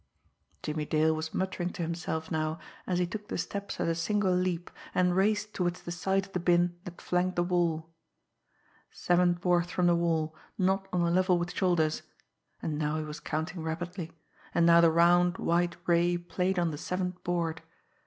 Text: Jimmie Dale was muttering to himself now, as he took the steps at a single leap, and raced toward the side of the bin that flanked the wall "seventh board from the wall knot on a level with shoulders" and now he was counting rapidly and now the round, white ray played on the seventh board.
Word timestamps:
Jimmie 0.63 0.87
Dale 0.87 1.15
was 1.15 1.31
muttering 1.31 1.69
to 1.73 1.83
himself 1.83 2.31
now, 2.31 2.57
as 2.87 2.97
he 2.97 3.05
took 3.05 3.27
the 3.27 3.37
steps 3.37 3.79
at 3.79 3.87
a 3.87 3.93
single 3.93 4.33
leap, 4.33 4.71
and 4.95 5.15
raced 5.15 5.53
toward 5.53 5.75
the 5.75 5.91
side 5.91 6.25
of 6.25 6.33
the 6.33 6.39
bin 6.39 6.75
that 6.85 6.99
flanked 6.99 7.35
the 7.35 7.43
wall 7.43 7.87
"seventh 8.89 9.41
board 9.41 9.67
from 9.67 9.85
the 9.85 9.95
wall 9.95 10.35
knot 10.57 10.87
on 10.91 11.01
a 11.01 11.11
level 11.11 11.37
with 11.37 11.53
shoulders" 11.53 12.01
and 12.63 12.79
now 12.79 12.97
he 12.97 13.03
was 13.03 13.19
counting 13.19 13.61
rapidly 13.61 14.11
and 14.55 14.65
now 14.65 14.81
the 14.81 14.89
round, 14.89 15.37
white 15.37 15.77
ray 15.85 16.17
played 16.17 16.57
on 16.57 16.71
the 16.71 16.79
seventh 16.79 17.23
board. 17.23 17.61